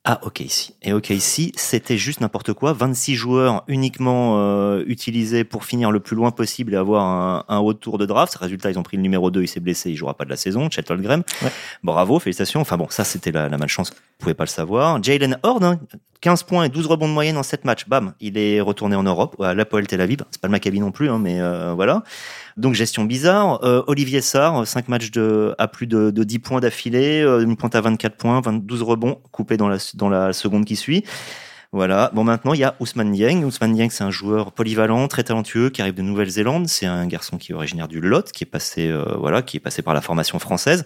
[0.06, 0.74] à OKC.
[0.82, 2.74] Et OKC, c'était juste n'importe quoi.
[2.74, 7.60] 26 joueurs uniquement euh, utilisés pour finir le plus loin possible et avoir un, un
[7.60, 8.36] haut tour de draft.
[8.36, 10.36] Résultat, ils ont pris le numéro 2, il s'est blessé, il jouera pas de la
[10.36, 10.70] saison.
[10.70, 11.24] Chet Holmgren.
[11.42, 11.52] Ouais.
[11.84, 12.60] Bravo, félicitations.
[12.60, 13.92] Enfin bon, ça, c'était la, la malchance.
[13.92, 15.02] Vous pouvez pas le savoir.
[15.02, 15.80] Jalen Horde, hein,
[16.24, 17.88] 15 points et 12 rebonds de moyenne en 7 matchs.
[17.88, 20.20] Bam, il est retourné en Europe, à l'Apoel Tel Aviv.
[20.32, 22.04] C'est pas le Maccabi non plus, hein, mais euh, voilà.
[22.58, 23.64] Donc gestion bizarre.
[23.64, 27.56] Euh, Olivier Sarr, 5 matchs de, à plus de, de 10 points d'affilée, euh, une
[27.56, 31.04] pointe à 24 points, 12 rebonds, coupé dans la, dans la seconde qui suit.
[31.74, 32.12] Voilà.
[32.14, 33.44] Bon, maintenant, il y a Ousmane Dieng.
[33.44, 36.68] Ousmane Dieng, c'est un joueur polyvalent, très talentueux, qui arrive de Nouvelle-Zélande.
[36.68, 39.60] C'est un garçon qui est originaire du Lot, qui est passé, euh, voilà, qui est
[39.60, 40.86] passé par la formation française.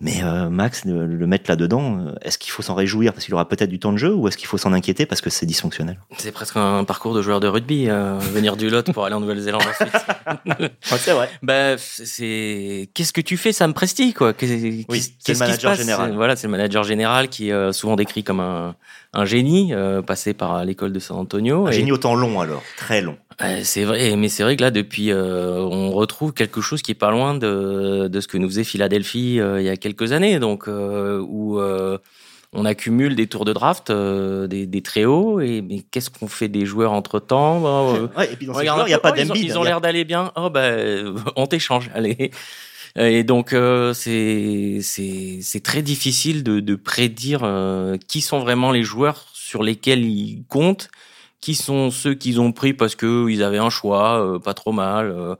[0.00, 3.34] Mais euh, Max, le, le mettre là-dedans, euh, est-ce qu'il faut s'en réjouir parce qu'il
[3.34, 5.46] aura peut-être du temps de jeu, ou est-ce qu'il faut s'en inquiéter parce que c'est
[5.46, 5.98] dysfonctionnel?
[6.18, 9.20] C'est presque un parcours de joueur de rugby, euh, venir du Lot pour aller en
[9.20, 10.70] Nouvelle-Zélande ensuite.
[10.82, 11.28] C'est vrai.
[11.42, 15.16] Bah, c'est qu'est-ce que tu fais, Sam Presti, quoi Qu'est- Oui, qu'est-ce- c'est le qu'est-ce
[15.24, 15.80] qui se manager passe?
[15.80, 16.10] général.
[16.10, 18.74] C'est- Voilà, c'est le manager général qui est souvent décrit comme un,
[19.12, 21.66] un génie, euh, passé par l'école de San Antonio.
[21.66, 23.16] Un Et- génie autant long alors, très long.
[23.40, 26.90] Ouais, c'est vrai, mais c'est vrai que là, depuis, euh, on retrouve quelque chose qui
[26.92, 30.12] est pas loin de, de ce que nous faisait Philadelphie euh, il y a quelques
[30.12, 31.96] années, donc euh, où euh,
[32.52, 36.28] on accumule des tours de draft, euh, des, des très hauts, et mais qu'est-ce qu'on
[36.28, 37.62] fait des joueurs entre temps
[38.16, 39.44] Ouais, et puis dans ces il n'y a pas oh, ils ont- d'Embiid.
[39.44, 40.32] Ils ont Il y a- l'air d'aller bien.
[40.36, 41.90] Oh ben, on t'échange.
[41.94, 42.30] Allez.
[42.96, 48.82] Et donc euh, c'est c'est très difficile de, de prédire euh, qui sont vraiment les
[48.82, 50.90] joueurs sur lesquels ils comptent,
[51.40, 54.72] qui sont ceux qu'ils ont pris parce que ils avaient un choix, euh, pas trop
[54.72, 55.36] mal,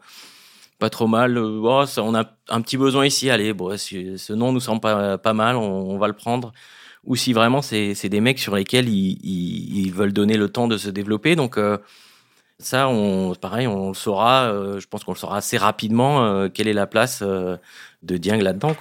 [0.78, 1.38] pas trop mal.
[1.38, 5.18] Oh, ça, on a un petit besoin ici, allez, bon, ce nom nous semble pas
[5.18, 6.52] pas mal, on, on va le prendre.
[7.04, 10.48] Ou si vraiment c'est c'est des mecs sur lesquels ils, ils, ils veulent donner le
[10.48, 11.58] temps de se développer, donc
[12.60, 14.44] ça, on, pareil, on le saura.
[14.44, 16.24] Euh, je pense qu'on le saura assez rapidement.
[16.24, 17.56] Euh, quelle est la place euh,
[18.02, 18.74] de Dieng là-dedans.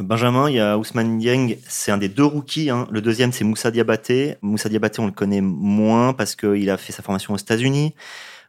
[0.00, 2.70] Benjamin, il y a Ousmane Dieng, c'est un des deux rookies.
[2.70, 2.86] Hein.
[2.90, 4.36] Le deuxième, c'est Moussa Diabaté.
[4.42, 7.94] Moussa Diabaté, on le connaît moins parce qu'il a fait sa formation aux États-Unis.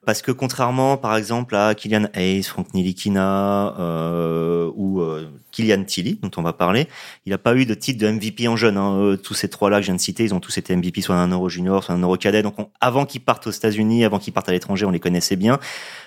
[0.03, 6.17] Parce que contrairement, par exemple, à Kylian Hayes, Frank Nilikina euh, ou euh, Kylian Tilly,
[6.19, 6.87] dont on va parler,
[7.27, 8.77] il n'a pas eu de titre de MVP en jeune.
[8.77, 9.15] Hein.
[9.21, 11.27] tous ces trois-là que je viens de citer, ils ont tous été MVP soit un
[11.27, 12.41] Euro Junior, soit un Euro Cadet.
[12.41, 15.59] Donc avant qu'ils partent aux États-Unis, avant qu'ils partent à l'étranger, on les connaissait bien.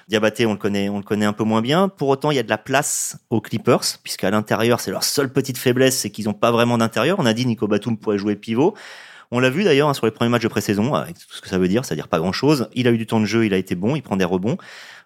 [0.09, 1.88] Diabaté, on le connaît, on le connaît un peu moins bien.
[1.88, 5.33] Pour autant, il y a de la place aux Clippers, puisqu'à l'intérieur, c'est leur seule
[5.33, 7.20] petite faiblesse, c'est qu'ils n'ont pas vraiment d'intérieur.
[7.20, 8.74] On a dit Nico Batum pourrait jouer pivot.
[9.30, 11.48] On l'a vu d'ailleurs hein, sur les premiers matchs de pré-saison, avec tout ce que
[11.48, 12.68] ça veut dire, c'est-à-dire pas grand-chose.
[12.74, 14.56] Il a eu du temps de jeu, il a été bon, il prend des rebonds.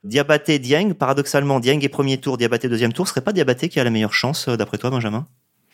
[0.04, 3.06] Diabaté, Dieng, paradoxalement, Dieng est premier tour, Diabaté deuxième tour.
[3.06, 5.26] Ce serait pas Diabaté qui a la meilleure chance, euh, d'après toi, Benjamin?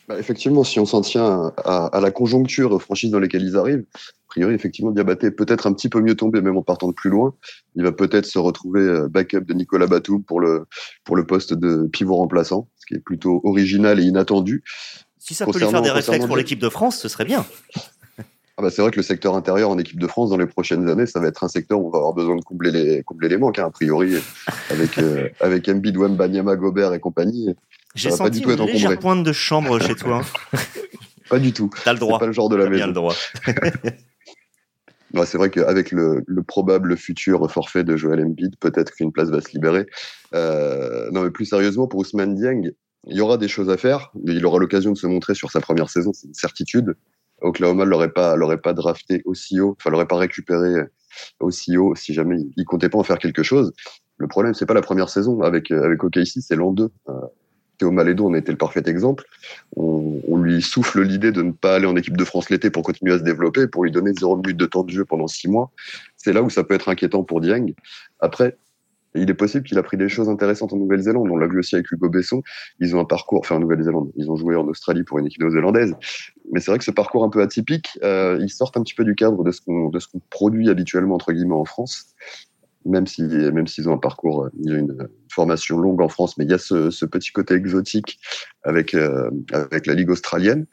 [0.07, 3.85] Bah, Effectivement, si on s'en tient à, la conjoncture aux franchises dans lesquelles ils arrivent,
[3.93, 6.93] a priori, effectivement, Diabaté est peut-être un petit peu mieux tombé, même en partant de
[6.93, 7.33] plus loin.
[7.75, 10.65] Il va peut-être se retrouver euh, backup de Nicolas Batum pour le,
[11.03, 14.63] pour le poste de pivot remplaçant, ce qui est plutôt original et inattendu.
[15.17, 17.45] Si ça peut lui faire des réflexes pour l'équipe de France, ce serait bien.
[18.57, 20.87] Ah bah c'est vrai que le secteur intérieur en équipe de France dans les prochaines
[20.87, 23.27] années, ça va être un secteur où on va avoir besoin de combler les, combler
[23.27, 24.15] les manques, hein, a priori,
[24.69, 27.53] avec, euh, avec Embiid, Banyama, Gobert et compagnie.
[27.95, 30.21] J'ai senti pas du tout une légère pointe de chambre chez toi.
[31.29, 31.69] pas du tout.
[31.83, 32.17] T'as le droit.
[32.17, 32.75] pas le genre de la maison.
[32.75, 33.15] Bien le droit.
[35.25, 39.41] c'est vrai qu'avec le, le, probable futur forfait de Joel Embiid, peut-être qu'une place va
[39.41, 39.85] se libérer.
[40.33, 42.71] Euh, non, mais plus sérieusement, pour Ousmane Dieng,
[43.07, 44.11] il y aura des choses à faire.
[44.25, 46.95] Il aura l'occasion de se montrer sur sa première saison, c'est une certitude.
[47.45, 50.81] Oklahoma l'aurait pas l'aurait pas drafté aussi haut, enfin l'aurait pas récupéré
[51.39, 53.73] aussi haut si jamais il, comptait pas en faire quelque chose.
[54.17, 56.89] Le problème c'est pas la première saison avec avec OKC, c'est l'an 2.
[57.09, 57.13] Euh,
[57.77, 59.25] Théo Malédo en était le parfait exemple.
[59.75, 62.83] On, on lui souffle l'idée de ne pas aller en équipe de France l'été pour
[62.83, 65.47] continuer à se développer, pour lui donner zéro minute de temps de jeu pendant six
[65.49, 65.71] mois.
[66.15, 67.73] C'est là où ça peut être inquiétant pour Dieng.
[68.19, 68.57] Après,
[69.15, 71.27] il est possible qu'il a pris des choses intéressantes en Nouvelle-Zélande.
[71.29, 72.43] On l'a vu aussi avec Hugo Besson.
[72.79, 75.41] Ils ont un parcours, enfin en Nouvelle-Zélande, ils ont joué en Australie pour une équipe
[75.41, 75.95] néo-zélandaise.
[76.51, 79.03] Mais c'est vrai que ce parcours un peu atypique, euh, ils sortent un petit peu
[79.03, 82.13] du cadre de ce qu'on qu'on produit habituellement entre guillemets en France.
[82.85, 86.45] Même si même s'ils ont un parcours, ils ont une formation longue en France, mais
[86.45, 88.19] il y a ce, ce petit côté exotique
[88.63, 90.67] avec euh, avec la ligue australienne.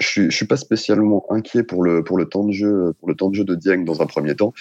[0.00, 3.08] Je suis, je suis pas spécialement inquiet pour le pour le temps de jeu pour
[3.08, 4.54] le temps de jeu de Dieng dans un premier temps,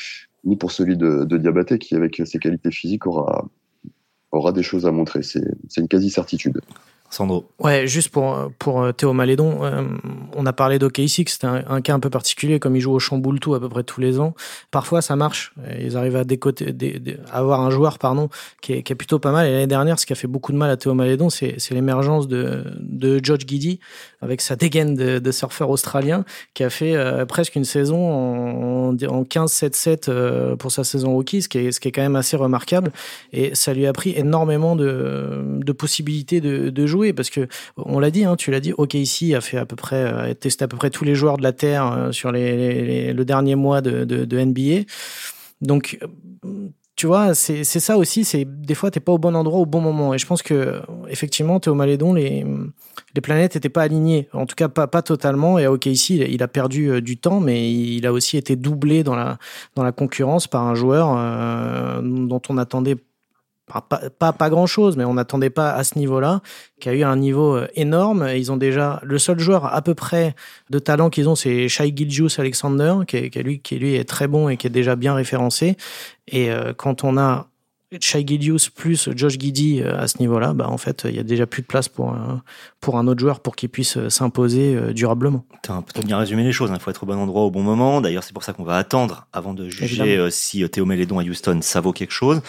[0.46, 3.48] ni pour celui de, Diabaté qui avec ses qualités physiques aura
[4.32, 5.24] aura des choses à montrer.
[5.24, 5.42] C'est
[5.78, 6.60] une quasi certitude.
[7.15, 7.45] Sandro.
[7.60, 9.84] Ouais, juste pour, pour euh, Théo Malédon, euh,
[10.36, 12.99] on a parlé d'OKC, c'était un, un, cas un peu particulier, comme il joue au
[12.99, 14.34] chamboule tout à peu près tous les ans.
[14.69, 15.54] Parfois, ça marche.
[15.80, 16.75] Ils arrivent à, décoter,
[17.32, 18.28] avoir un joueur pardon,
[18.62, 19.47] qui, est, qui est plutôt pas mal.
[19.47, 22.28] Et l'année dernière, ce qui a fait beaucoup de mal à Théo Malédon, c'est l'émergence
[22.28, 23.80] de, de George Giddy,
[24.21, 29.23] avec sa dégaine de, surfeur australien, qui a fait euh, presque une saison en, en
[29.23, 32.91] 15-7-7 pour sa saison rookie, ce qui, est, ce qui est quand même assez remarquable.
[33.32, 38.12] Et ça lui a pris énormément de, de possibilités de jouer parce que on l'a
[38.12, 40.78] dit, hein, tu l'as dit, OKC a fait à peu près, a testé à peu
[40.78, 44.39] près tous les joueurs de la terre euh, sur les, le dernier mois de, de,
[44.39, 44.86] NBA.
[45.62, 46.00] Donc
[46.96, 49.82] tu vois, c'est ça aussi, c'est des fois t'es pas au bon endroit au bon
[49.82, 50.13] moment.
[50.13, 52.46] Et je pense que effectivement, Théo Malédon, les,
[53.13, 55.60] les planètes étaient pas alignées, en tout cas pas, pas totalement.
[55.60, 59.04] Et à OKC, il, a perdu euh, du temps, mais il a aussi été doublé
[59.04, 59.38] dans la,
[59.76, 62.96] dans la concurrence par un joueur euh, dont on attendait
[63.65, 66.41] pas, pas, grand chose, mais on n'attendait pas à ce niveau-là,
[66.80, 68.30] qui a eu un niveau euh, énorme.
[68.36, 70.36] Ils ont déjà le seul joueur à peu près
[70.69, 74.28] de talent qu'ils ont, c'est Shai Gilgius Alexander, qui, qui, lui, qui lui est très
[74.28, 75.78] bon et qui est déjà bien référencé.
[76.28, 77.47] Et euh, quand on a
[77.99, 81.23] Shai Gilgius plus Josh Giddy euh, à ce niveau-là, bah en fait, il y a
[81.23, 82.43] déjà plus de place pour un,
[82.82, 85.43] pour un autre joueur pour qu'il puisse s'imposer durablement.
[85.63, 86.69] Tu as peut-être bien résumé les choses.
[86.69, 86.80] Il hein.
[86.80, 87.99] faut être au bon endroit au bon moment.
[87.99, 91.60] D'ailleurs, c'est pour ça qu'on va attendre avant de juger si Théo Mélédon à Houston,
[91.62, 92.41] ça vaut quelque chose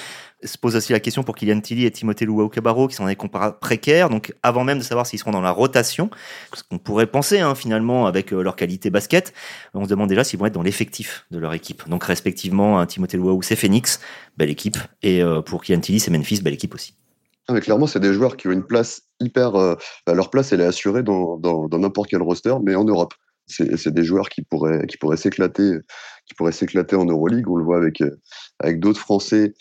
[0.47, 3.59] se pose aussi la question pour Kylian Tilly et Timothée Luau-Cabarro, qui sont des comparables
[3.59, 4.09] précaires.
[4.09, 6.11] Donc, avant même de savoir s'ils seront dans la rotation,
[6.55, 9.33] ce qu'on pourrait penser hein, finalement avec euh, leur qualité basket,
[9.75, 11.89] on se demande déjà s'ils vont être dans l'effectif de leur équipe.
[11.89, 14.01] Donc, respectivement, hein, Timothée Luau, c'est Phoenix,
[14.37, 16.95] belle équipe, et euh, pour Kylian Tilly, c'est Memphis, belle équipe aussi.
[17.49, 19.55] Ah, mais clairement, c'est des joueurs qui ont une place hyper.
[19.55, 21.39] Euh, bah, leur place, elle est assurée dans
[21.73, 23.15] n'importe quel roster, mais en Europe.
[23.49, 25.79] C'est des joueurs qui pourraient qui pourraient s'éclater,
[26.27, 27.49] qui pourraient s'éclater en Euroleague.
[27.49, 28.03] On le voit avec
[28.59, 29.55] avec d'autres Français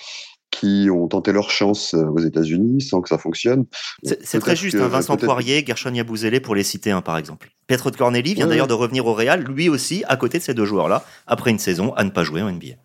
[0.51, 3.65] qui ont tenté leur chance euh, aux États-Unis sans que ça fonctionne.
[4.03, 7.49] C'est très juste, hein, Vincent Poirier, Gershon Yabouzélé pour les citer un par exemple.
[7.67, 10.53] Pietro de Corneli vient d'ailleurs de revenir au Real, lui aussi, à côté de ces
[10.53, 12.75] deux joueurs-là, après une saison à ne pas jouer en NBA.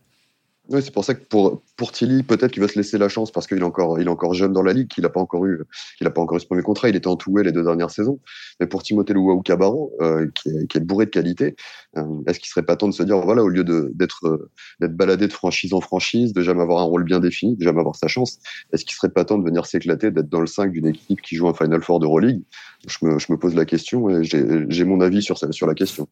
[0.70, 3.32] Oui, c'est pour ça que pour, pour Tilly, peut-être qu'il va se laisser la chance
[3.32, 5.44] parce qu'il est encore, il est encore jeune dans la ligue, qu'il n'a pas encore
[5.44, 5.64] eu,
[5.98, 6.88] qu'il a pas encore eu ce premier contrat.
[6.88, 8.20] Il était en tout les deux dernières saisons.
[8.60, 11.56] Mais pour Timothée Luau Cabaron, euh, qui, est, qui, est, bourré de qualité,
[11.96, 15.26] euh, est-ce qu'il serait pas temps de se dire, voilà, au lieu d'être, d'être baladé
[15.26, 18.06] de franchise en franchise, de jamais avoir un rôle bien défini, de jamais avoir sa
[18.06, 18.38] chance,
[18.72, 21.34] est-ce qu'il serait pas temps de venir s'éclater, d'être dans le 5 d'une équipe qui
[21.34, 22.42] joue un Final Four d'Euroleague?
[22.86, 25.74] Je me, je me pose la question et j'ai, j'ai mon avis sur, sur la
[25.74, 26.06] question.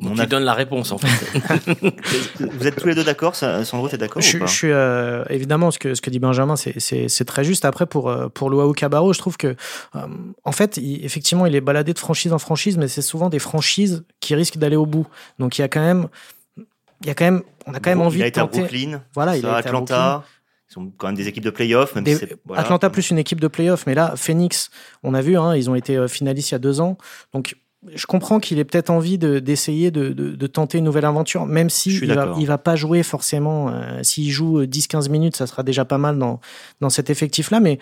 [0.00, 1.08] On tu donnes la réponse en fait.
[2.40, 5.24] vous êtes tous les deux d'accord Sandro, t'es d'accord Je, ou pas je suis euh,
[5.28, 7.64] évidemment ce que ce que dit Benjamin, c'est très juste.
[7.64, 10.06] Après pour euh, pour Luau Cabarro, je trouve que euh,
[10.44, 13.38] en fait, il, effectivement, il est baladé de franchise en franchise, mais c'est souvent des
[13.38, 15.06] franchises qui risquent d'aller au bout.
[15.38, 16.08] Donc il y a quand même
[16.56, 18.58] il y a quand même on a quand même envie il a de été tenter.
[18.58, 20.24] à Brooklyn, voilà, il a été Atlanta.
[20.70, 21.94] Ils sont quand même des équipes de playoffs.
[21.94, 22.60] Même Des, si voilà.
[22.60, 24.68] Atlanta plus une équipe de playoffs, mais là, Phoenix,
[25.02, 26.98] on a vu, hein, ils ont été finalistes il y a deux ans.
[27.32, 27.56] Donc,
[27.94, 31.70] je comprends qu'il ait peut-être envie d'essayer de, de, de, tenter une nouvelle aventure, même
[31.70, 33.68] si il va, il va pas jouer forcément.
[33.68, 36.40] Euh, S'il joue 10-15 minutes, ça sera déjà pas mal dans,
[36.80, 37.60] dans cet effectif-là.
[37.60, 37.78] Mais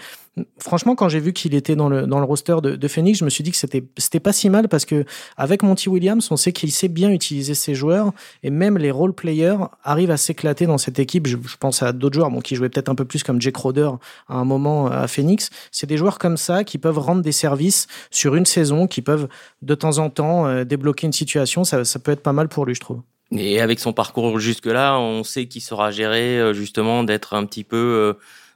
[0.58, 3.24] franchement, quand j'ai vu qu'il était dans le, dans le roster de, de Phoenix, je
[3.24, 5.06] me suis dit que c'était c'était pas si mal parce que
[5.38, 9.14] avec Monty Williams, on sait qu'il sait bien utiliser ses joueurs et même les role
[9.14, 11.26] players arrivent à s'éclater dans cette équipe.
[11.26, 13.56] Je, je pense à d'autres joueurs bon, qui jouaient peut-être un peu plus comme Jake
[13.56, 13.90] Roder
[14.28, 15.48] à un moment à Phoenix.
[15.70, 19.28] C'est des joueurs comme ça qui peuvent rendre des services sur une saison, qui peuvent
[19.62, 21.64] de temps en temps euh, débloquer une situation.
[21.64, 23.02] Ça, peut être pas mal pour lui, je trouve.
[23.32, 27.64] Et avec son parcours jusque-là, on sait qu'il sera géré euh, justement d'être un petit
[27.64, 28.12] peu euh,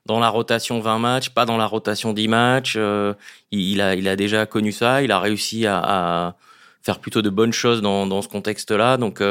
[0.07, 2.79] dans la rotation 20 matchs, pas dans la rotation 10 matchs.
[3.51, 6.37] Il, a, déjà connu ça, il a réussi à,
[6.83, 8.97] faire plutôt de bonnes choses dans, dans ce contexte-là.
[8.97, 9.23] Donc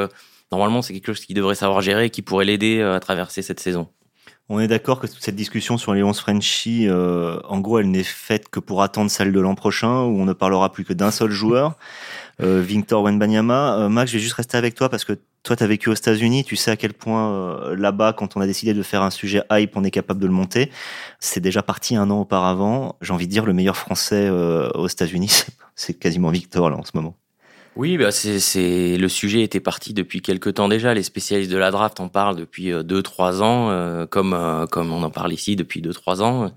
[0.52, 3.60] normalement, c'est quelque chose qu'il devrait savoir gérer et qui pourrait l'aider à traverser cette
[3.60, 3.88] saison.
[4.50, 7.92] On est d'accord que toute cette discussion sur les 11 Frenchies, euh, en gros, elle
[7.92, 10.94] n'est faite que pour attendre celle de l'an prochain, où on ne parlera plus que
[10.94, 11.78] d'un seul joueur,
[12.42, 13.78] euh, Victor Wenbanyama.
[13.78, 15.94] Euh, Max, je vais juste rester avec toi parce que toi, tu as vécu aux
[15.94, 19.10] États-Unis, tu sais à quel point euh, là-bas, quand on a décidé de faire un
[19.10, 20.70] sujet hype, on est capable de le monter.
[21.20, 22.98] C'est déjà parti un an auparavant.
[23.02, 25.44] J'ai envie de dire, le meilleur français euh, aux États-Unis,
[25.76, 27.16] c'est quasiment Victor là en ce moment.
[27.75, 30.93] Oui, bah c'est, le sujet était parti depuis quelque temps déjà.
[30.93, 34.91] Les spécialistes de la draft en parlent depuis deux trois ans, euh, comme euh, comme
[34.91, 36.51] on en parle ici depuis deux trois ans.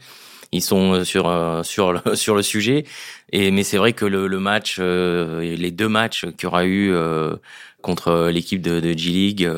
[0.52, 2.84] Ils sont sur euh, sur le, sur le sujet.
[3.32, 6.64] Et mais c'est vrai que le, le match, euh, les deux matchs qu'il y aura
[6.66, 7.36] eu euh,
[7.80, 9.50] contre l'équipe de, de G League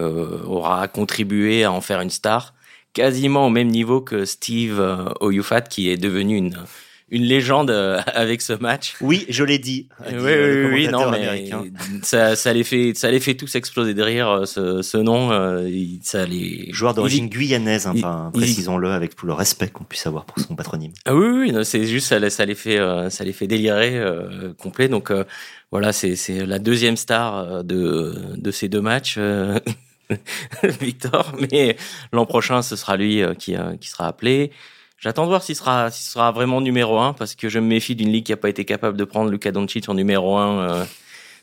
[0.46, 2.54] aura contribué à en faire une star,
[2.94, 4.80] quasiment au même niveau que Steve
[5.20, 6.56] Oyufat, qui est devenu une
[7.10, 7.70] une légende
[8.06, 8.96] avec ce match.
[9.00, 9.88] Oui, je l'ai dit.
[10.06, 11.50] Oui, oui, oui, non, mais
[12.02, 14.42] ça, ça les fait, ça les fait tous exploser de rire.
[14.46, 15.68] Ce, ce nom, euh,
[16.02, 16.72] ça les.
[16.72, 20.92] Joueur d'origine guyanaise, enfin, précisons-le, avec tout le respect qu'on puisse avoir pour son patronyme.
[21.04, 22.78] Ah oui, oui, c'est juste ça, ça les fait,
[23.10, 24.88] ça les fait délirer euh, complet.
[24.88, 25.24] Donc euh,
[25.70, 29.18] voilà, c'est c'est la deuxième star de de ces deux matchs.
[30.80, 31.76] Victor, mais
[32.12, 34.52] l'an prochain, ce sera lui qui, qui sera appelé.
[34.98, 37.94] J'attends de voir s'il sera, s'il sera vraiment numéro un, parce que je me méfie
[37.94, 40.84] d'une ligue qui n'a pas été capable de prendre Luka Doncic en numéro un, euh,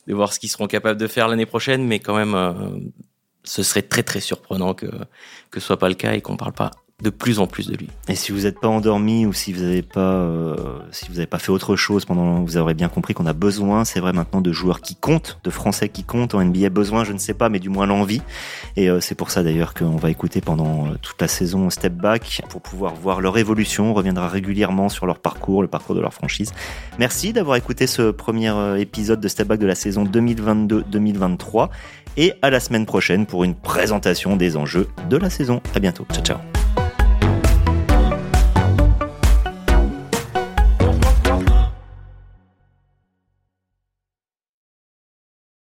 [0.07, 2.53] de voir ce qu'ils seront capables de faire l'année prochaine, mais quand même, euh,
[3.43, 4.87] ce serait très très surprenant que
[5.49, 7.75] que ce soit pas le cas et qu'on parle pas de plus en plus de
[7.75, 7.89] lui.
[8.07, 10.55] Et si vous n'êtes pas endormi ou si vous n'avez pas, euh,
[10.91, 14.13] si pas fait autre chose pendant, vous aurez bien compris qu'on a besoin, c'est vrai
[14.13, 16.69] maintenant, de joueurs qui comptent, de Français qui comptent en NBA.
[16.69, 18.21] Besoin, je ne sais pas, mais du moins l'envie.
[18.75, 21.93] Et euh, c'est pour ça d'ailleurs qu'on va écouter pendant euh, toute la saison Step
[21.93, 23.91] Back pour pouvoir voir leur évolution.
[23.91, 26.53] On reviendra régulièrement sur leur parcours, le parcours de leur franchise.
[26.99, 31.69] Merci d'avoir écouté ce premier épisode de Step Back de la saison 2022-2023
[32.17, 35.61] et à la semaine prochaine pour une présentation des enjeux de la saison.
[35.75, 36.05] À bientôt.
[36.11, 36.90] Ciao ciao.